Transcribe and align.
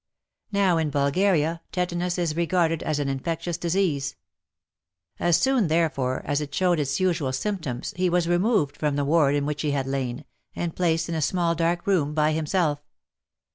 Now 0.51 0.79
in 0.79 0.89
Bulgaria, 0.89 1.61
tetanus 1.71 2.17
is 2.17 2.35
regarded 2.35 2.81
as 2.81 2.97
an 2.97 3.07
infectious 3.07 3.55
disease. 3.59 4.15
As 5.19 5.37
soon, 5.37 5.67
therefore, 5.67 6.23
as 6.25 6.41
it 6.41 6.55
showed 6.55 6.79
its 6.79 6.99
usual 6.99 7.31
symptoms 7.31 7.93
he 7.95 8.09
was 8.09 8.27
removed 8.27 8.77
from 8.77 8.95
the 8.95 9.05
ward 9.05 9.35
in 9.35 9.45
which 9.45 9.61
he 9.61 9.69
had 9.73 9.85
lain, 9.85 10.25
and 10.55 10.75
placed 10.75 11.07
in 11.07 11.13
a 11.13 11.21
small 11.21 11.53
dark 11.53 11.85
room 11.85 12.15
by 12.15 12.31
himself. 12.31 12.81